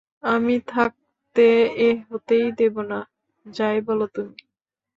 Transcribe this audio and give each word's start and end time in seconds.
আমি 0.23 0.55
থাকতে 0.67 1.45
এ 1.79 1.89
হতেই 2.07 2.47
দেব 2.51 2.75
না, 2.91 2.99
যাই 3.45 3.77
বল 3.81 3.99
তুমি। 4.15 4.37